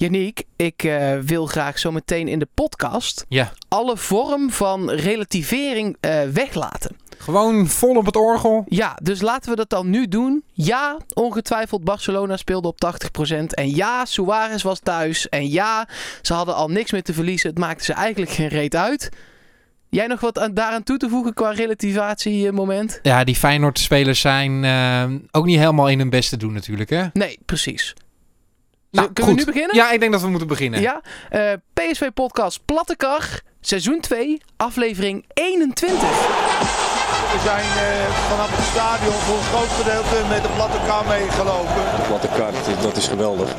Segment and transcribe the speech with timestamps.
[0.00, 3.52] Yannick, ik eh, wil graag zo meteen in de podcast Ja.
[3.68, 6.96] alle vorm van relativering eh, weglaten.
[7.18, 8.64] Gewoon vol op het orgel.
[8.68, 10.44] Ja, dus laten we dat dan nu doen.
[10.52, 13.54] Ja, ongetwijfeld Barcelona speelde op 80%.
[13.54, 15.28] En ja, Suarez was thuis.
[15.28, 15.88] En ja,
[16.22, 17.50] ze hadden al niks meer te verliezen.
[17.50, 19.08] Het maakte ze eigenlijk geen reet uit.
[19.90, 22.98] Jij nog wat aan, daaraan toe te voegen qua relativatiemoment?
[23.02, 27.04] Ja, die Feyenoord-spelers zijn eh, ook niet helemaal in hun best te doen natuurlijk, hè?
[27.12, 27.94] Nee, precies.
[28.96, 29.76] Nou, kunnen we nu beginnen?
[29.76, 30.80] Ja, ik denk dat we moeten beginnen.
[30.80, 31.00] Ja,
[31.30, 36.00] eh, PSV Podcast Plattekar, seizoen 2, aflevering 21.
[37.32, 42.20] We zijn eh, vanaf het stadion voor een groot gedeelte met de platte kar meegelopen.
[42.20, 43.54] De kaart, dat is geweldig.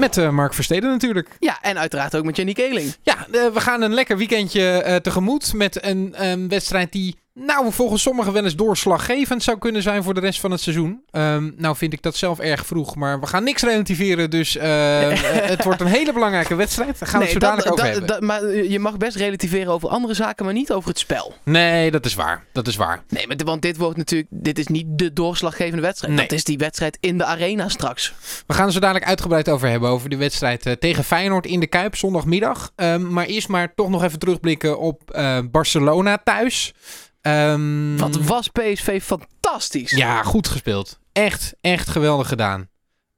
[0.00, 1.28] Met eh, Mark Versteden natuurlijk.
[1.38, 2.94] Ja, en uiteraard ook met Jenny Keling.
[3.02, 8.02] Ja, we gaan een lekker weekendje eh, tegemoet met een ehm, wedstrijd die, nou, volgens
[8.02, 11.02] sommigen wel eens doorslaggevend zou kunnen zijn voor de rest van het seizoen.
[11.10, 15.10] Ehm, nou vind ik dat zelf erg vroeg, maar we gaan niks relativeren, dus eh,
[15.12, 16.98] eh, het wordt een hele belangrijke wedstrijd.
[16.98, 18.28] Daar gaan we het zo dat- dadelijk over dat- hebben.
[18.28, 21.34] dat- maar je mag best relativeren over andere zaken, maar niet over het spel.
[21.44, 22.44] Nee, dat is waar.
[22.52, 23.02] Dat is waar.
[23.08, 26.14] Nee, maar, want dit wordt natuurlijk, dit is niet de doorslaggevende wedstrijd.
[26.14, 26.22] Nee.
[26.22, 28.12] Dat is die wedstrijd in de arena straks.
[28.46, 29.88] We gaan het zo dadelijk uitgebreid over hebben.
[29.88, 32.72] Over de wedstrijd eh, tegen Feyenoord in de Kuip zondagmiddag.
[32.76, 36.74] Ehm, maar eerst maar toch nog even terugblikken op eh, Barcelona thuis.
[37.20, 39.90] Ehm, Wat was PSV fantastisch.
[39.90, 40.98] Ja, goed gespeeld.
[41.12, 42.68] Echt, echt geweldig gedaan.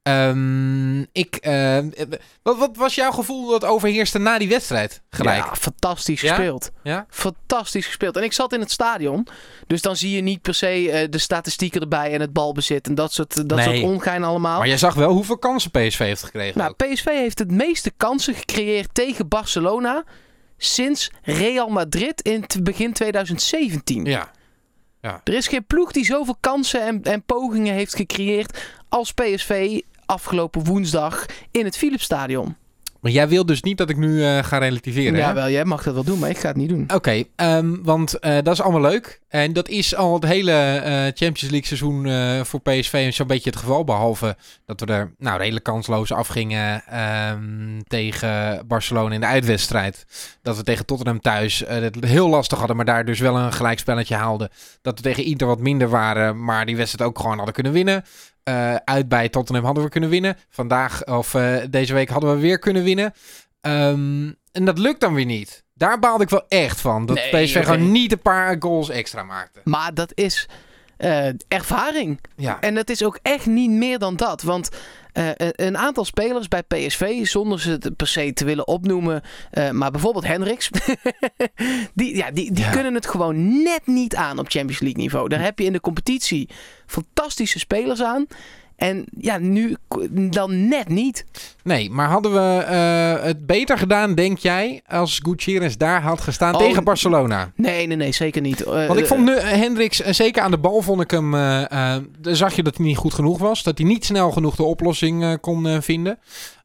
[0.03, 1.77] Ehm, ik, eh,
[2.41, 5.01] wat, wat was jouw gevoel dat overheerste na die wedstrijd?
[5.09, 5.45] Gelijk.
[5.45, 6.35] Ja, fantastisch Ja?
[6.35, 6.71] gespeeld.
[6.83, 7.05] Ja?
[7.09, 8.17] Fantastisch gespeeld.
[8.17, 9.27] En ik zat in het stadion.
[9.67, 12.95] Dus dan zie je niet per se eh, de statistieken erbij en het balbezit en
[12.95, 13.65] dat soort, dat Nee.
[13.65, 14.57] soort ongein allemaal.
[14.57, 16.57] Maar jij zag wel hoeveel kansen PSV heeft gekregen.
[16.57, 16.77] Nou, ook.
[16.93, 20.03] PSV heeft het meeste kansen gecreëerd tegen Barcelona
[20.63, 24.05] sinds Real Madrid in begin 2017.
[24.05, 24.31] Ja.
[25.23, 30.63] Er is geen ploeg die zoveel kansen en, en pogingen heeft gecreëerd als PSV afgelopen
[30.63, 32.55] woensdag in het Philipsstadion.
[33.03, 35.19] Maar jij wil dus niet dat ik nu eh, ga relativeren, hè?
[35.19, 36.85] Ja, wel, jij mag dat wel doen, maar ik ga het niet doen.
[36.93, 39.21] Oké, ehm, want eh, dat is allemaal leuk.
[39.27, 42.01] En dat is al het hele eh, Champions League seizoen
[42.45, 43.83] voor PSV zo'n beetje het geval.
[43.83, 50.05] Behalve dat we er nou, redelijk kansloos afgingen ehm, tegen Barcelona in de uitwedstrijd.
[50.41, 54.15] Dat we tegen Tottenham thuis het heel lastig hadden, maar daar dus wel een gelijkspelletje
[54.15, 54.49] haalden.
[54.81, 58.03] Dat we tegen Inter wat minder waren, maar die wedstrijd ook gewoon hadden kunnen winnen.
[58.43, 60.37] Eh, uit bij Tottenham hadden we kunnen winnen.
[60.49, 63.13] Vandaag of eh, deze week hadden we weer kunnen winnen.
[63.61, 65.63] Ehm, en dat lukt dan weer niet.
[65.73, 67.05] Daar baalde ik wel echt van.
[67.05, 69.61] Dat Nee, PSV gewoon niet een paar goals extra maakte.
[69.63, 70.47] Maar dat is
[71.03, 72.19] eh, ervaring.
[72.35, 72.57] Ja.
[72.61, 74.41] En dat is ook echt niet meer dan dat.
[74.41, 74.69] Want
[75.13, 79.21] eh, een- een aantal spelers bij PSV, zonder ze het per se te willen opnoemen,
[79.51, 80.69] eh, maar bijvoorbeeld Hendricks,
[81.93, 82.71] die, ja, die, die Ja.
[82.71, 85.29] kunnen het gewoon net niet aan op Champions League niveau.
[85.29, 86.49] Daar heb je in de competitie
[86.85, 88.25] fantastische spelers aan.
[88.83, 89.75] En ja, nu
[90.13, 91.25] dan net niet.
[91.63, 96.53] Nee, maar hadden we eh, het beter gedaan, denk jij, als Gutierrez daar had gestaan
[96.55, 97.51] Oh, tegen Barcelona?
[97.55, 98.63] Nee, nee, nee, zeker niet.
[98.63, 101.33] Eh, Want ik vond nu, Hendricks, eh, zeker aan de bal, vond ik hem.
[101.33, 103.63] eh, eh, zag je dat hij niet goed genoeg was.
[103.63, 106.19] Dat hij niet snel genoeg de oplossing eh, kon eh, vinden.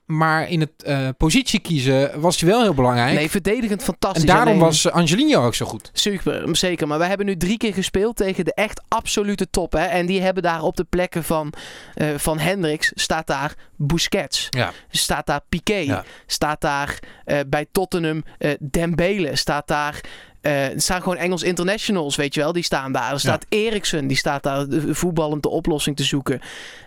[0.08, 3.14] Maar in het eh, positie kiezen was hij wel heel belangrijk.
[3.14, 4.20] nee, verdedigend fantastisch.
[4.22, 5.90] en daarom Alleen- was eh, Angelino ook zo goed.
[5.92, 6.86] Super, zeker.
[6.86, 9.72] Maar we hebben nu drie keer gespeeld tegen de echt absolute top.
[9.72, 9.84] Hè?
[9.84, 11.52] En die hebben daar op de plekken van,
[11.94, 14.46] eh van Hendricks, staat daar Busquets.
[14.50, 14.72] Ja.
[14.90, 15.74] Staat daar Piqué.
[15.76, 16.04] Ja.
[16.26, 16.98] Staat daar
[17.46, 18.24] bij Tottenham
[18.60, 19.36] Dembele.
[19.36, 20.00] Staat daar...
[20.40, 22.52] er staan gewoon Engels internationals, weet je wel.
[22.52, 23.12] Die staan daar.
[23.12, 26.40] Er staat Eriksen, die staat daar voetballend de oplossing te zoeken.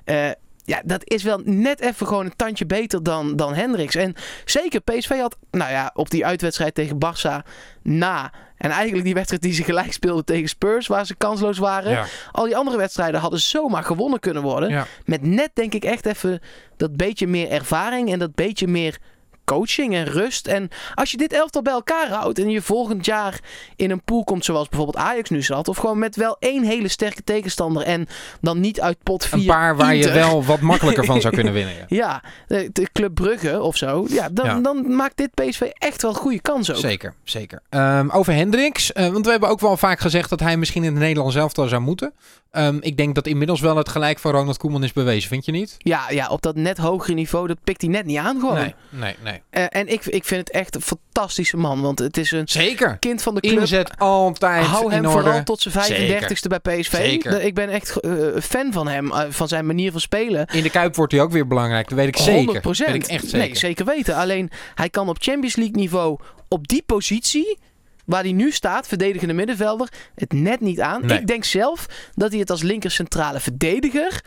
[0.04, 0.30] Eh,
[0.64, 3.96] ja, dat is wel net even gewoon een tandje beter dan, dan Hendricks.
[3.96, 7.48] En zeker, PSV had, nou ja, op die uitwedstrijd tegen Barça
[7.82, 8.32] na...
[8.62, 11.92] En eigenlijk die wedstrijd die ze gelijk speelden tegen Spurs, waar ze kansloos waren.
[11.92, 12.06] Ja.
[12.32, 14.70] Al die andere wedstrijden hadden zomaar gewonnen kunnen worden.
[14.70, 14.86] Ja.
[15.06, 16.40] Met net denk ik echt even
[16.78, 18.98] dat beetje meer ervaring en dat beetje meer
[19.46, 20.48] coaching en rust.
[20.48, 23.40] En als je dit elftal bij elkaar houdt en je volgend jaar
[23.76, 25.68] in een pool komt zoals bijvoorbeeld Ajax nu zat.
[25.68, 28.08] Of gewoon met wel één hele sterke tegenstander en
[28.42, 31.54] dan niet uit pot 4 Een paar waar je wel wat makkelijker van zou kunnen
[31.60, 31.74] winnen.
[31.74, 31.86] Ja.
[31.88, 34.06] Ja, de, Club Brugge of zo.
[34.10, 34.60] Ja, dan, Ja.
[34.60, 36.78] dan maakt dit PSV echt wel goede kans ook.
[36.78, 37.62] Zeker, zeker.
[37.70, 40.92] Ehm, over Hendricks, eh, want we hebben ook wel vaak gezegd dat hij misschien in
[40.92, 42.14] het Nederlands elftal zou moeten.
[42.52, 45.52] Ehm, ik denk dat inmiddels wel het gelijk van Ronald Koeman is bewezen, vind je
[45.52, 45.76] niet?
[45.78, 48.56] Ja, ja, op dat net hogere niveau, dat pikt hij net niet aan gewoon.
[48.56, 49.41] Nee, nee, nee.
[49.50, 52.98] Eh, en ik, ik vind het echt een fantastische man, want het is een Zeker.
[53.00, 53.60] kind van de club.
[53.60, 55.22] Inzet altijd Hou hem in orde.
[55.22, 56.96] vooral tot zijn 35ste bij PSV.
[56.96, 57.42] Zeker.
[57.42, 60.46] Ik ben echt eh, fan van hem, eh, van zijn manier van spelen.
[60.48, 62.34] In de Kuip wordt hij ook weer belangrijk, dat weet ik zeker.
[62.34, 63.38] 100 Dat weet ik echt zeker.
[63.38, 64.16] Nee, zeker weten.
[64.16, 67.58] Alleen hij kan op Champions League niveau op die positie
[68.06, 71.06] waar hij nu staat, verdedigende middenvelder, het net niet aan.
[71.06, 71.20] Nee.
[71.20, 71.86] Ik denk zelf
[72.16, 74.22] dat hij het als linker centrale verdediger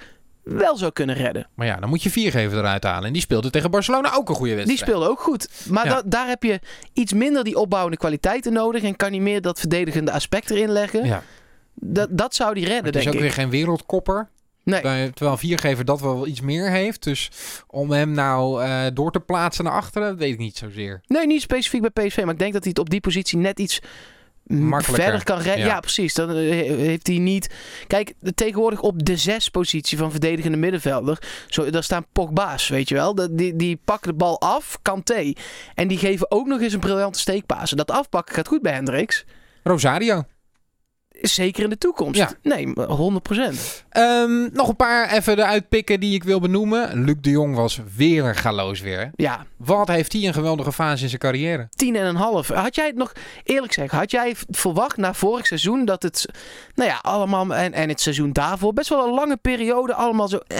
[0.44, 1.46] wel zou kunnen redden.
[1.55, 3.06] Maar ja, dan moet je viergever eruit halen.
[3.06, 4.79] En die speelde tegen Barcelona ook een goede wedstrijd.
[4.79, 5.49] Die speelde ook goed.
[5.69, 5.94] Maar Ja.
[5.94, 6.61] da- daar heb je
[6.93, 8.82] iets minder die opbouwende kwaliteiten nodig.
[8.82, 11.05] En kan hij meer dat verdedigende aspect erin leggen.
[11.06, 11.23] Ja,
[11.75, 13.20] Dat, dat zou die redden, het is denk ook ik.
[13.20, 14.29] weer geen wereldkopper.
[14.64, 14.81] Nee.
[15.12, 17.02] Terwijl viergever dat wel iets meer heeft.
[17.02, 17.31] Dus
[17.67, 21.00] om hem nou eh, door te plaatsen naar achteren, weet ik niet zozeer.
[21.06, 22.23] Nee, niet specifiek bij PSV.
[22.25, 23.81] Maar ik denk dat hij het op die positie net iets.
[24.96, 25.58] Verder kan redden.
[25.58, 25.67] Ja.
[25.75, 25.81] Ja.
[25.81, 26.14] precies.
[26.14, 26.37] Dan eh,
[26.76, 27.50] heeft hij niet...
[27.87, 31.19] Kijk, de- tegenwoordig op de zes positie van verdedigende middenvelder.
[31.49, 33.14] Zo, daar staan Pogba's, weet je wel.
[33.14, 35.32] Dat- Die, die pakken de bal af, Kanté.
[35.75, 37.76] En die geven ook nog eens een briljante steekpasen.
[37.76, 39.25] Dat afpakken gaat goed bij Hendricks.
[39.62, 40.25] Rosario.
[41.20, 42.19] Zeker in de toekomst.
[42.20, 42.31] Ja.
[42.43, 43.84] Nee, 100%.
[43.88, 47.05] Ehm, nog een paar even eruit pikken die ik wil benoemen.
[47.05, 49.11] Luc de Jong was weer een galoos weer.
[49.16, 51.69] Ja, Wat heeft hij een geweldige fase in zijn carrière?
[51.76, 52.49] tien en een half.
[52.49, 53.12] Had jij het nog,
[53.44, 56.26] eerlijk gezegd, had jij verwacht na vorig seizoen dat het,
[56.75, 60.38] nou ja, allemaal, en, en het seizoen daarvoor, best wel een lange periode, allemaal zo,
[60.46, 60.58] eh,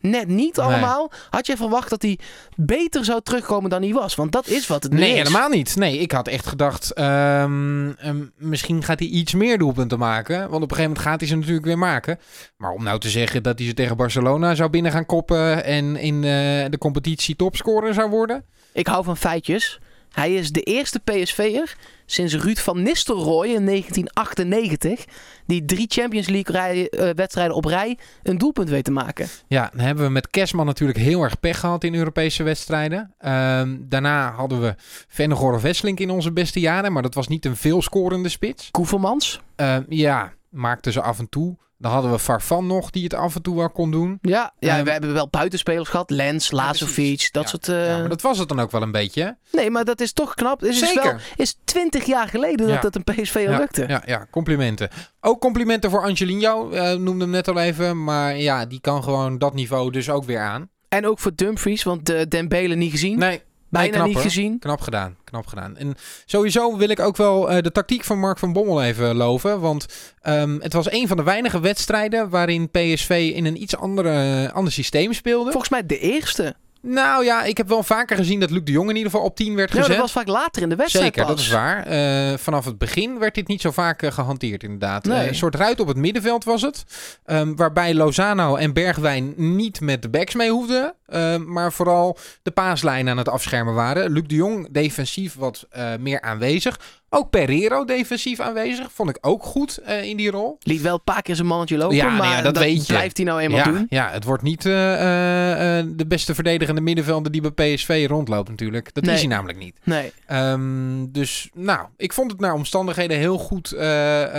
[0.00, 0.66] net niet Nee.
[0.66, 1.10] allemaal.
[1.30, 2.18] Had jij verwacht dat hij
[2.56, 4.14] beter zou terugkomen dan hij was?
[4.14, 5.16] Want dat is wat het Nee, is.
[5.16, 5.76] helemaal niet.
[5.76, 10.38] Nee, ik had echt gedacht, ehm, ehm, misschien gaat hij iets meer doelpunten maken.
[10.38, 12.18] Want op een gegeven moment gaat hij ze natuurlijk weer maken.
[12.56, 15.96] Maar om nou te zeggen dat hij ze tegen Barcelona zou binnen gaan koppen en
[15.96, 16.30] in eh,
[16.70, 18.44] de competitie topscorer zou worden.
[18.72, 19.78] Ik hou van feitjes.
[20.12, 21.76] Hij is de eerste PSV'er
[22.06, 25.04] sinds Ruud van Nistelrooy in 1998
[25.46, 29.26] die drie Champions League rij- eh, wedstrijden op rij een doelpunt weet te maken.
[29.46, 33.14] Ja, dan hebben we met Kersman natuurlijk heel erg pech gehad in Europese wedstrijden.
[33.18, 34.74] Ehm, daarna hadden we
[35.08, 38.70] Vennegoor of Wesselink in onze beste jaren, maar dat was niet een veelscorende spits.
[38.70, 39.40] Koevermans.
[39.56, 41.56] Ehm, ja, maakten ze af en toe.
[41.82, 44.18] Dan hadden we Farfan nog, die het af en toe wel kon doen.
[44.22, 46.10] Ja, ja Ehm, we hebben wel buitenspelers gehad.
[46.10, 47.68] Lens, Lazovic, dat Ja, soort...
[47.68, 49.22] eh, Ja, maar dat was het dan ook wel een beetje.
[49.22, 49.30] hè?
[49.58, 50.60] Nee, maar dat is toch knap.
[50.60, 51.02] Het is Zeker.
[51.02, 52.74] wel is 20 jaar geleden Ja.
[52.80, 53.84] dat het een PSV Ja, lukte.
[53.88, 54.88] Ja, ja, complimenten.
[55.20, 58.04] Ook complimenten voor Angelino, eh, noemde hem net al even.
[58.04, 60.68] Maar ja, die kan gewoon dat niveau dus ook weer aan.
[60.88, 63.18] En ook voor Dumfries, want de Dembele niet gezien.
[63.18, 64.22] Nee, Bijna knap, niet hoor.
[64.22, 64.58] gezien.
[64.58, 65.16] knap gedaan.
[65.24, 65.76] Knap gedaan.
[65.76, 65.94] En
[66.24, 69.60] sowieso wil ik ook wel eh, de tactiek van Mark van Bommel even loven.
[69.60, 69.86] Want
[70.20, 74.72] ehm, het was een van de weinige wedstrijden waarin PSV in een iets andere, ander
[74.72, 75.50] systeem speelde.
[75.50, 76.56] Volgens mij de eerste.
[76.82, 79.36] Nou ja, ik heb wel vaker gezien dat Luc de Jong in ieder geval op
[79.36, 80.00] 10 werd Ja, dat gezet.
[80.00, 81.30] was vaak later in de wedstrijd Zeker, pas.
[81.36, 81.86] dat is waar.
[81.86, 85.04] Eh, vanaf het begin werd dit niet zo vaak eh, gehanteerd, inderdaad.
[85.04, 85.18] Nee.
[85.20, 86.84] Eh, een soort ruit op het middenveld was het.
[87.24, 90.94] Ehm, waarbij Lozano en Bergwijn niet met de backs mee hoefden.
[91.06, 94.10] ehm, maar vooral de paaslijn aan het afschermen waren.
[94.10, 95.68] Luc de Jong defensief wat
[96.00, 96.80] meer aanwezig.
[97.12, 98.92] Ook Pereiro defensief aanwezig.
[98.92, 100.56] Vond ik ook goed eh, in die rol.
[100.60, 102.92] Liet wel een paar keer zijn mannetje lopen, Ja, nee, maar ja, dat weet je.
[102.92, 103.86] blijft hij nou eenmaal ja, doen.
[103.88, 108.94] ja, het wordt niet eh, eh, de beste verdedigende middenvelder die bij PSV rondloopt natuurlijk.
[108.94, 109.14] Dat Nee.
[109.14, 109.76] is hij namelijk niet.
[109.84, 110.12] Nee.
[110.26, 113.74] Ehm, dus nou, ik vond het naar omstandigheden heel goed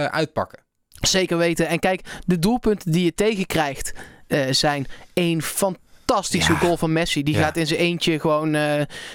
[0.10, 0.60] uitpakken.
[1.02, 1.68] Zeker weten.
[1.68, 3.94] En kijk, de doelpunten die je tegenkrijgt
[4.50, 6.58] zijn één fantastische Ja.
[6.58, 7.24] goal van Messi.
[7.24, 7.42] Die Ja.
[7.42, 8.58] gaat in zijn eentje gewoon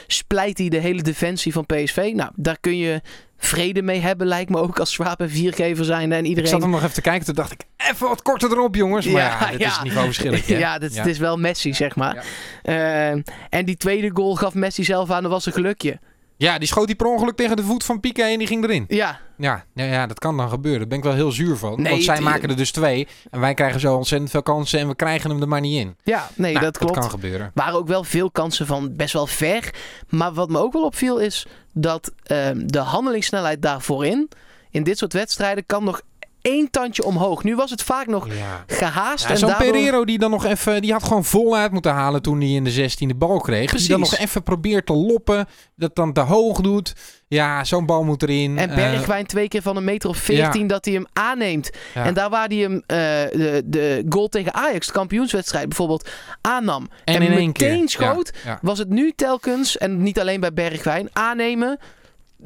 [0.06, 2.12] splijt hij de hele defensie van PSV.
[2.14, 3.00] Nou, daar kun je
[3.38, 6.50] vrede mee hebben, lijkt me ook als Schwab en viergever zijn en Ik iedereen.
[6.50, 9.06] zat hem nog even te kijken, toen dacht ik, even wat korter erop jongens.
[9.06, 10.54] Maar ja, dit is een niveauverschilletje.
[10.54, 10.60] hè?
[10.66, 12.24] ja, dit, het is wel Messi, zeg maar.
[12.62, 13.10] Ja.
[13.12, 15.98] Eh, en die tweede goal gaf Messi zelf aan, dat was een gelukje.
[16.38, 18.84] Ja, die schoot hij per ongeluk tegen de voet van Piqué en die ging erin.
[18.88, 20.78] Ja, Ja, nou ja, dat kan dan gebeuren.
[20.80, 21.82] Daar ben ik wel heel zuur van.
[21.82, 23.08] Nee, want zij maken er dus twee.
[23.30, 25.96] En wij krijgen zo ontzettend veel kansen en we krijgen hem er maar niet in.
[26.04, 26.98] ja nee, Nou, dat klopt.
[26.98, 27.50] kan gebeuren.
[27.54, 29.74] waren ook wel veel kansen van best wel ver.
[30.08, 34.28] Maar wat me ook wel opviel is dat ehm, de handelingssnelheid daarvoorin
[34.70, 36.00] in dit soort wedstrijden kan nog
[36.46, 37.44] één tandje omhoog.
[37.44, 38.64] Nu was het vaak nog Ja.
[38.66, 39.70] gehaast Ja, en Zo'n daardoor...
[39.72, 42.90] Pereiro die dan nog even, die had gewoon voluit moeten halen toen hij in de
[42.90, 43.70] 16e bal kreeg.
[43.70, 44.26] Die dan nog Precies.
[44.26, 46.92] even probeert te loppen, dat dan te hoog doet.
[47.28, 48.58] Ja, zo'n bal moet erin.
[48.58, 51.70] En Eh, Bergwijn twee keer van een meter of 14 dat hij hem aanneemt.
[51.94, 52.04] ja.
[52.04, 52.96] En daar waar hij hem eh,
[53.40, 56.08] de, de goal tegen Ajax, de kampioenswedstrijd bijvoorbeeld,
[56.40, 56.88] aannam.
[57.04, 57.88] En En, in één meteen keer.
[57.88, 58.32] schoot.
[58.44, 58.58] Ja.
[58.62, 61.78] Was het nu telkens, en niet alleen bij Bergwijn, aannemen.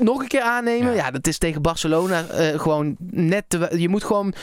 [0.01, 0.95] Nog een keer aannemen.
[0.95, 1.11] Ja.
[1.11, 4.35] Dat is tegen Barcelona eh, gewoon net te, Je moet gewoon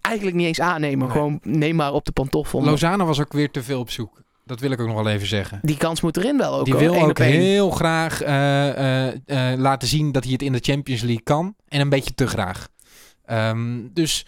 [0.00, 0.98] eigenlijk niet eens aannemen.
[0.98, 1.16] Nee.
[1.16, 2.64] Gewoon neem maar op de pantoffel.
[2.64, 4.22] Lozano was ook weer te veel op zoek.
[4.44, 5.58] Dat wil ik ook nog wel even zeggen.
[5.62, 6.64] Die kans moet erin wel ook.
[6.64, 11.02] Die wil ook heel graag eh, eh, laten zien dat hij het in de Champions
[11.02, 11.54] League kan.
[11.68, 12.68] En een beetje te graag.
[13.24, 14.26] Ehm, dus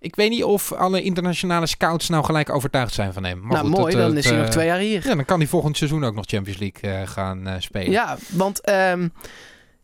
[0.00, 3.40] ik weet niet of alle internationale scouts nou gelijk overtuigd zijn van hem.
[3.40, 3.92] Maar Nou, goed, mooi.
[3.92, 5.06] dat, dan dat, is hij nog twee jaar hier.
[5.06, 7.90] Ja, dan kan hij volgend seizoen ook nog Champions League gaan spelen.
[7.90, 9.08] Ja, want ehm,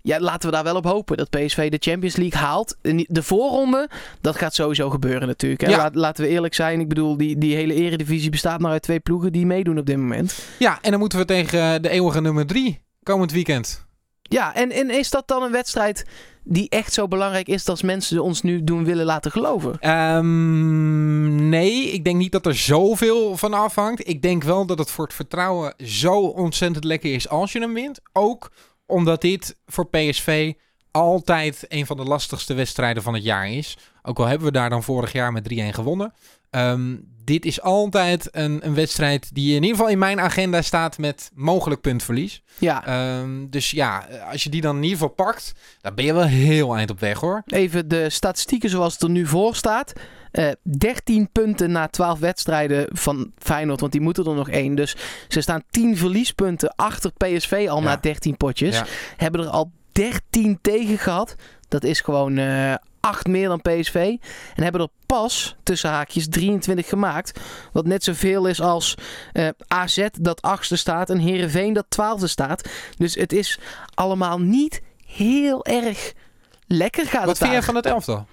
[0.07, 2.77] ja, laten we daar wel op hopen dat PSV de Champions League haalt.
[3.07, 3.89] De voorronde,
[4.21, 5.61] dat gaat sowieso gebeuren natuurlijk.
[5.61, 5.71] Hè?
[5.71, 5.77] Ja.
[5.77, 6.81] Laat- laten we eerlijk zijn.
[6.81, 9.97] Ik bedoel, die, die hele eredivisie bestaat maar uit twee ploegen die meedoen op dit
[9.97, 10.39] moment.
[10.59, 13.87] Ja, en dan moeten we tegen de eeuwige nummer drie komend weekend.
[14.23, 16.05] Ja, en, en is dat dan een wedstrijd
[16.43, 19.77] die echt zo belangrijk is dat mensen ons nu doen willen laten geloven?
[19.79, 24.09] Ehm, nee, ik denk niet dat er zoveel van afhangt.
[24.09, 27.75] Ik denk wel dat het voor het vertrouwen zo ontzettend lekker is als je hem
[27.75, 28.01] wint.
[28.13, 28.51] Ook
[28.87, 30.53] omdat dit voor PSV
[30.91, 33.77] altijd een van de lastigste wedstrijden van het jaar is.
[34.03, 36.13] Ook al hebben we daar dan vorig jaar met 3-1 gewonnen.
[36.51, 40.99] Ehm, dit is altijd een, een wedstrijd die in ieder geval in mijn agenda staat
[40.99, 42.43] met mogelijk puntverlies.
[42.59, 46.13] Ja, Ehm, dus ja, als je die dan in ieder geval pakt, dan ben je
[46.13, 47.43] wel heel eind op weg hoor.
[47.47, 49.93] even de statistieken zoals het er nu voor staat.
[50.35, 54.75] Eh 13 punten na 12 wedstrijden van Feyenoord, want die moeten er nog één.
[54.75, 54.97] Dus
[55.29, 57.85] ze staan 10 verliespunten achter PSV al Ja.
[57.85, 58.77] na 13 potjes.
[58.77, 58.87] Ja.
[59.17, 61.35] Hebben er al 13 tegen gehad.
[61.69, 64.17] Dat is gewoon eh 8 meer dan PSV.
[64.55, 67.41] En hebben er pas, tussen haakjes, 23 gemaakt.
[67.73, 68.95] Wat net zoveel is als
[69.33, 72.69] eh, AZ dat achtste staat en Herenveen dat twaalfde staat.
[72.99, 73.59] Dus het is
[73.95, 76.13] allemaal niet heel erg
[76.67, 78.27] lekker gaat Wat het vind jij van het elftal?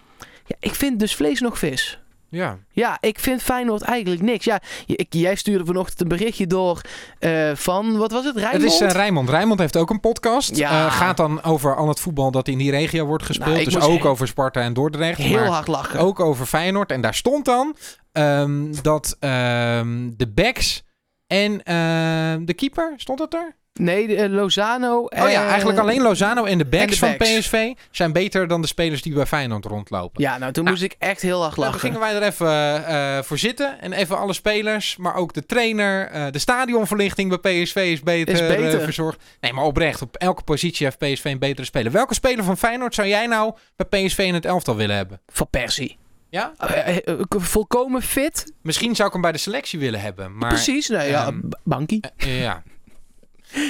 [0.51, 1.99] Ja, ik vind dus vlees nog vis.
[2.29, 2.57] Ja.
[2.71, 4.45] Ja, ik vind Feyenoord eigenlijk niks.
[4.45, 6.81] Ja, ik, jij stuurde vanochtend een berichtje door
[7.19, 8.63] eh, van, wat was het, Rijnmond?
[8.63, 9.29] Het is uh, Rijmond.
[9.29, 10.55] Rijmond heeft ook een podcast.
[10.55, 10.85] Ja.
[10.85, 13.55] Eh, gaat dan over al het voetbal dat in die regio wordt gespeeld.
[13.55, 15.17] Nou, dus ook over Sparta en Dordrecht.
[15.17, 15.99] Heel maar hard lachen.
[15.99, 16.91] ook over Feyenoord.
[16.91, 17.75] En daar stond dan
[18.11, 20.83] ehm, dat ehm, de backs
[21.27, 23.55] en ehm, de keeper, stond het er?
[23.83, 24.97] Nee, eh, Lozano.
[24.99, 27.39] Oh ja, eh, eigenlijk alleen Lozano en de backs, en de van.
[27.39, 30.21] PSV zijn beter dan de spelers die bij Feyenoord rondlopen.
[30.21, 31.71] Ja, nou toen Nou, moest ik echt heel Nou, lachen.
[31.71, 33.81] dan gingen wij er even eh, voor zitten.
[33.81, 36.07] En even alle spelers, maar ook de trainer.
[36.07, 38.77] eh, de stadionverlichting bij PSV is beter, Is beter.
[38.77, 39.23] eh, verzorgd.
[39.39, 40.01] Nee, maar oprecht.
[40.01, 41.91] Op elke positie heeft PSV een betere speler.
[41.91, 45.21] Welke speler van Feyenoord zou jij nou bij PSV in het elftal willen hebben?
[45.27, 45.97] Van Persie.
[46.29, 46.53] Ja?
[46.57, 48.53] Eh, eh, eh, volkomen fit.
[48.61, 50.37] Misschien zou ik hem bij de selectie willen hebben.
[50.37, 50.87] Maar, Precies.
[50.87, 51.99] Nee, ja, b- bankie.
[52.17, 52.63] eh, ja.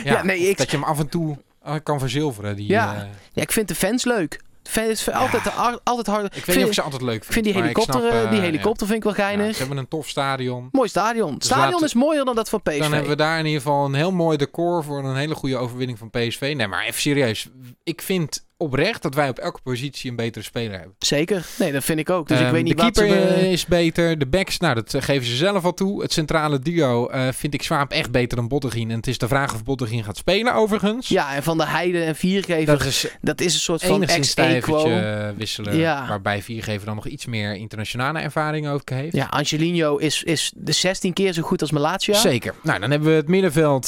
[0.03, 0.23] Ja.
[0.23, 2.55] Nee, ik- Dat je hem af en toe eh, kan verzilveren.
[2.55, 2.95] Die, Ja.
[2.95, 3.01] eh,
[3.33, 4.41] Ja, ik vind de fans leuk.
[4.61, 5.43] De fans is altijd,
[5.83, 6.35] altijd hard.
[6.35, 7.27] ik weet niet of ik ze altijd leuk vind.
[7.27, 9.19] Ik vind die helikopter, snap, eh, die helikopter vind ik wel ja.
[9.29, 9.53] Ja, geinig.
[9.55, 10.69] ze hebben een tof stadion.
[10.71, 11.29] Mooi stadion.
[11.31, 12.79] Het Dus stadion is mooier dan dat van PSV.
[12.79, 15.57] Dan hebben we daar in ieder geval een heel mooi decor voor een hele goede
[15.57, 16.53] overwinning van PSV.
[16.57, 17.47] Nee, maar even serieus.
[17.83, 20.95] Ik vind oprecht dat wij op elke positie een betere speler hebben.
[20.99, 21.45] Zeker.
[21.59, 22.27] Nee, dat vind ik ook.
[22.27, 23.23] Dus ik Ehm, weet niet de wat keeper ze...
[23.27, 24.19] eh, is beter.
[24.19, 26.01] De backs, nou, dat eh, geven ze zelf al toe.
[26.01, 28.89] Het centrale duo eh, vind ik Swaap echt beter dan Bottegien.
[28.89, 31.07] En het is de vraag of Bottegien gaat spelen, overigens.
[31.07, 32.79] Ja, en van de Heide en Viergever, Dat
[33.21, 35.75] dat, is is een soort van stijvertje eh, wisselen.
[35.77, 36.05] Ja.
[36.07, 39.15] Waarbij Viergever dan nog iets meer internationale ervaring ook heeft.
[39.15, 42.15] Ja, Angelino is, is de 16 keer zo goed als Malatia.
[42.15, 42.53] Zeker.
[42.63, 43.87] Nou, dan hebben we het middenveld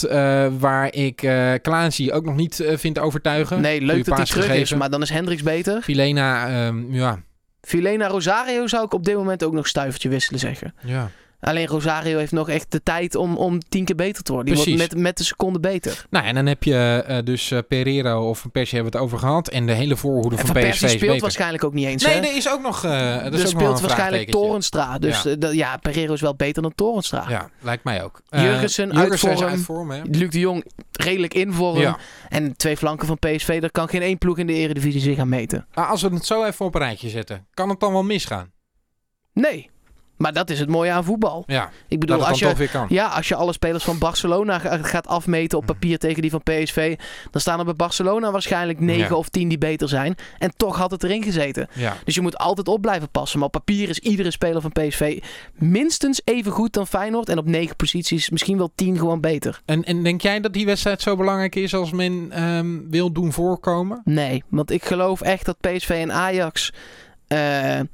[0.60, 1.16] waar ik
[1.62, 3.62] Klaansi ook nog niet vind overtuigen.
[3.62, 5.82] Nee, leuk dat hij terug is, maar dan is Hendricks beter.
[5.82, 7.20] Filena, ehm, ja.
[7.62, 10.74] Filena Rosario zou ik op dit moment ook nog stuivertje wisselen zeggen.
[10.84, 11.10] ja.
[11.44, 14.54] Alleen Rosario heeft nog echt de tijd om, om tien keer beter te worden.
[14.54, 14.80] Die Precies.
[14.80, 16.06] wordt met, met de seconde beter.
[16.10, 19.28] Nou, en dan heb je eh, dus eh, Pereiro of Persie hebben we het over
[19.28, 19.48] gehad.
[19.48, 22.04] En de hele voorhoede van, Van PSV Persie speelt waarschijnlijk ook niet eens.
[22.04, 22.20] Nee, hè?
[22.20, 24.32] er is ook nog, eh er nog wel speelt een waarschijnlijk.
[24.32, 24.98] Torenstra.
[24.98, 25.50] Dus ja.
[25.50, 27.26] ja, Pereiro is wel beter dan Torenstra.
[27.30, 28.22] Ja, lijkt mij ook.
[28.30, 29.20] Jurgensen uit is
[29.64, 29.92] vorm.
[29.92, 30.16] uit?
[30.16, 31.80] Luc de Jong redelijk in vorm.
[31.80, 31.98] Ja.
[32.30, 35.30] En twee flanken van PSV, daar kan geen één ploeg in de eredivisie zich aan
[35.30, 35.68] meten.
[35.74, 38.52] Maar als we het zo even op een rijtje zetten, kan het dan wel misgaan?
[39.34, 39.72] Nee.
[40.18, 41.44] Maar dat is het mooie aan voetbal.
[41.48, 42.86] Ja, Ik bedoel, dat als je, toch weer kan.
[42.90, 45.74] ja, als je alle spelers van Barcelona ga- gaat afmeten op Mhm.
[45.74, 46.96] papier tegen die van PSV,
[47.32, 49.16] dan staan er bij Barcelona waarschijnlijk 9 Ja.
[49.16, 50.16] of 10 die beter zijn.
[50.38, 51.68] En toch had het erin gezeten.
[51.74, 51.96] Ja.
[52.04, 53.38] Dus je moet altijd op blijven passen.
[53.40, 55.20] Maar op papier is iedere speler van PSV
[55.54, 57.30] minstens even goed dan Feyenoord.
[57.30, 59.62] En op 9 posities misschien wel 10 gewoon beter.
[59.66, 63.32] En, en denk jij dat die wedstrijd zo belangrijk is als men ehm, wil doen
[63.34, 64.02] voorkomen?
[64.06, 66.72] Nee, want ik geloof echt dat PSV en Ajax
[67.28, 67.88] er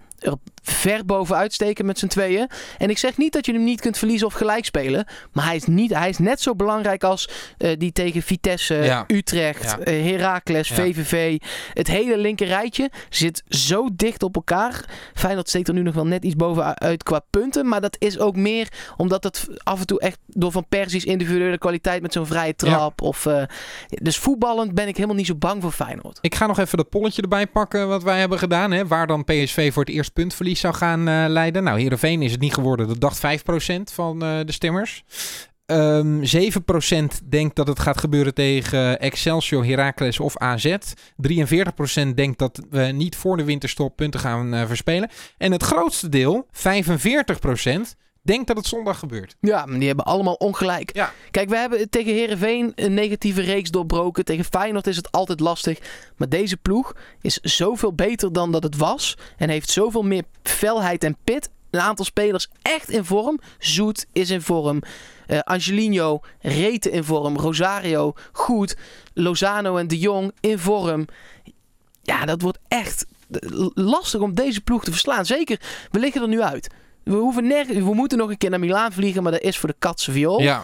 [0.71, 2.49] ver bovenuit steken met z'n tweeën.
[2.77, 5.05] En ik zeg niet dat je hem niet kunt verliezen of gelijk spelen.
[5.33, 9.03] Maar hij is, niet, hij is net zo belangrijk als eh, die tegen Vitesse, Ja.
[9.07, 9.77] Utrecht, Ja.
[9.79, 10.75] eh, Heracles, Ja.
[10.75, 11.37] VVV.
[11.73, 14.85] Het hele linker rijtje zit zo dicht op elkaar.
[15.13, 17.67] Feyenoord steekt er nu nog wel net iets bovenuit qua punten.
[17.67, 21.57] Maar dat is ook meer omdat het af en toe echt door Van Persie's individuele
[21.57, 23.01] kwaliteit met zo'n vrije trap.
[23.01, 23.43] Of, eh,
[23.89, 26.17] dus voetballend ben ik helemaal niet zo bang voor Feyenoord.
[26.21, 28.71] Ik ga nog even dat polletje erbij pakken wat wij hebben gedaan.
[28.71, 30.13] Hè, waar dan PSV voor het eerst
[30.59, 31.63] zou gaan eh, leiden.
[31.63, 32.87] Nou, Heerenveen is het niet geworden.
[32.87, 35.03] Dat dacht 5% van eh, de stemmers.
[35.65, 40.75] Ehm 7% denkt dat het gaat gebeuren tegen Excelsior, Heracles of AZ.
[41.15, 45.09] 43% denkt dat we niet voor de winterstop punten gaan eh, verspelen.
[45.37, 49.35] En het grootste deel, 45%, denkt dat het zondag gebeurt.
[49.39, 50.95] Ja, maar die hebben allemaal ongelijk.
[50.95, 51.13] Ja.
[51.31, 54.25] Kijk, we hebben tegen Herenveen een negatieve reeks doorbroken.
[54.25, 55.79] Tegen Feyenoord is het altijd lastig.
[56.17, 59.17] Maar deze ploeg is zoveel beter dan dat het was.
[59.37, 61.49] En heeft zoveel meer felheid en pit.
[61.69, 63.39] een aantal spelers echt in vorm.
[63.59, 64.81] Zoet is in vorm.
[65.27, 67.37] Uh, Angelino, Reten in vorm.
[67.37, 68.77] Rosario, goed.
[69.13, 71.05] Lozano en De Jong in vorm.
[72.01, 73.05] Ja, dat wordt echt
[73.73, 75.25] lastig om deze ploeg te verslaan.
[75.25, 75.59] Zeker,
[75.91, 76.67] we liggen er nu uit.
[77.03, 79.69] We, hoeven nergens, we moeten nog een keer naar Milaan vliegen, maar dat is voor
[79.69, 80.41] de katse viool.
[80.41, 80.63] Ja.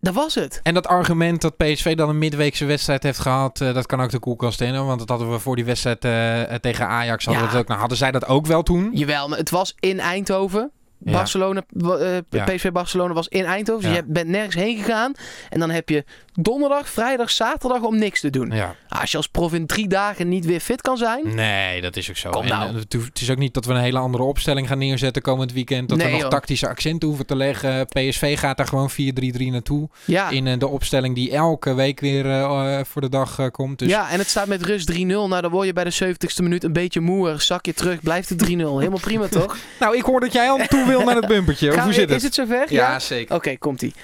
[0.00, 0.60] Dat was het.
[0.62, 4.10] En dat argument dat PSV dan een midweekse wedstrijd heeft gehad, uh, dat kan ook
[4.10, 4.86] de koelkast in.
[4.86, 7.24] Want dat hadden we voor die wedstrijd uh, tegen Ajax.
[7.24, 7.58] Hadden, ja.
[7.58, 8.90] ook, nou, hadden zij dat ook wel toen?
[8.92, 10.70] Jawel, maar het was in Eindhoven.
[11.00, 12.44] Barcelona, uh, ja.
[12.44, 13.88] PSV Barcelona was in Eindhoven.
[13.88, 15.12] Dus je bent nergens heen gegaan.
[15.48, 18.50] En dan heb je donderdag, vrijdag, zaterdag om niks te doen.
[18.50, 18.74] Ja.
[18.88, 21.34] Als je als prof in drie dagen niet weer fit kan zijn.
[21.34, 22.30] Nee, dat is ook zo.
[22.30, 22.76] Kom nou.
[22.76, 25.88] het is ook niet dat we een hele andere opstelling gaan neerzetten komend weekend.
[25.88, 27.86] Dat nee, we nog tactische accenten hoeven te leggen.
[27.86, 28.94] PSV gaat daar gewoon 4-3-3
[29.36, 29.88] naartoe.
[30.30, 33.78] In uh, de opstelling die elke week weer voor de dag komt.
[33.78, 33.88] Dus...
[33.88, 34.96] Ja, en het staat met rust 3-0.
[35.04, 37.40] Nou, dan word je bij de 70ste minuut een beetje moer.
[37.40, 38.48] Zak je terug, blijft het 3-0.
[38.48, 39.56] Helemaal prima, toch?
[39.80, 41.72] nou, ik hoor dat jij al toe wil naar het bumpertje.
[41.72, 42.18] Gaan hoe zit het?
[42.18, 42.72] Is het zover?
[42.72, 42.98] Ja, ja?
[42.98, 43.24] zeker.
[43.24, 43.94] Oké, okay, komt-ie.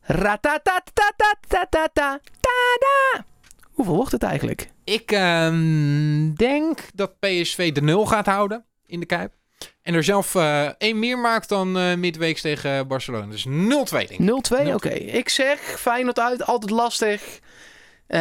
[0.00, 2.20] Ratatatatatatatata.
[3.72, 4.68] Hoeveel wordt het eigenlijk?
[4.84, 9.32] Ik um, denk dat PSV de 0 gaat houden in de Kuip.
[9.82, 13.26] En er zelf uh, één meer maakt dan uh, midweeks tegen Barcelona.
[13.26, 13.50] Dus 0-2
[13.90, 14.20] denk ik.
[14.20, 14.22] 0-2?
[14.22, 14.72] Oké.
[14.74, 14.92] Okay.
[14.92, 16.46] Ik zeg Feyenoord uit.
[16.46, 17.40] Altijd lastig.
[18.08, 18.20] Uh,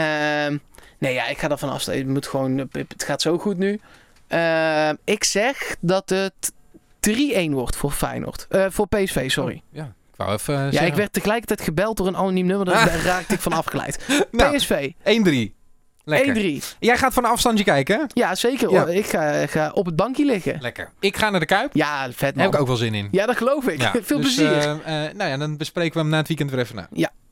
[0.97, 1.95] nee, ja, ik ga ervan afstaan.
[1.95, 3.79] Het, moet gewoon, het gaat zo goed nu.
[4.27, 6.52] Ehm, ik zeg dat het
[7.49, 8.47] 3-1 wordt voor Feyenoord.
[8.49, 9.55] Uh, voor PSV, sorry.
[9.55, 9.83] Oh, ja.
[9.83, 10.87] Ik wou even ja, zeggen.
[10.87, 12.65] ik werd tegelijkertijd gebeld door een anoniem nummer.
[12.65, 13.03] Daar ah.
[13.03, 14.05] raakte ik van afgeleid.
[14.31, 14.91] nou, PSV.
[15.49, 15.61] 1-3.
[16.05, 16.13] 1-3.
[16.79, 18.07] Jij gaat van een afstandje kijken?
[18.13, 18.71] Ja, zeker.
[18.71, 18.85] Ja.
[18.85, 20.57] Ik ga, ga, op het bankje liggen.
[20.61, 20.89] Lekker.
[20.99, 21.69] Ik ga naar de Kuip.
[21.73, 22.43] Ja, vet man.
[22.45, 23.07] Heb ik ook wel zin in.
[23.11, 23.81] Ja, dat geloof ik.
[23.81, 23.91] Ja.
[24.01, 24.57] Veel dus, plezier.
[24.57, 26.87] Uh, uh, nou ja, dan bespreken we hem na het weekend weer even na.
[26.91, 27.11] Ja.